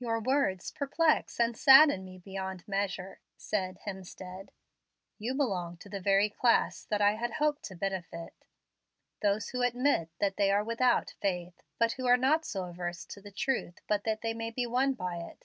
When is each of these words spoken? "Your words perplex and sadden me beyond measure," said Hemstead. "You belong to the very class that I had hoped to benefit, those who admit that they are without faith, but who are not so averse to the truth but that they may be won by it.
"Your 0.00 0.18
words 0.20 0.72
perplex 0.72 1.38
and 1.38 1.56
sadden 1.56 2.04
me 2.04 2.18
beyond 2.18 2.66
measure," 2.66 3.20
said 3.36 3.78
Hemstead. 3.86 4.48
"You 5.20 5.36
belong 5.36 5.76
to 5.76 5.88
the 5.88 6.00
very 6.00 6.28
class 6.28 6.84
that 6.86 7.00
I 7.00 7.12
had 7.12 7.34
hoped 7.34 7.62
to 7.66 7.76
benefit, 7.76 8.44
those 9.22 9.50
who 9.50 9.62
admit 9.62 10.10
that 10.18 10.36
they 10.36 10.50
are 10.50 10.64
without 10.64 11.14
faith, 11.22 11.62
but 11.78 11.92
who 11.92 12.06
are 12.08 12.16
not 12.16 12.44
so 12.44 12.64
averse 12.64 13.04
to 13.06 13.20
the 13.20 13.30
truth 13.30 13.80
but 13.86 14.02
that 14.02 14.20
they 14.22 14.34
may 14.34 14.50
be 14.50 14.66
won 14.66 14.94
by 14.94 15.18
it. 15.18 15.44